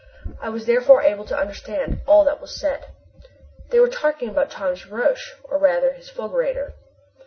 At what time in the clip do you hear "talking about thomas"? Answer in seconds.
3.87-4.87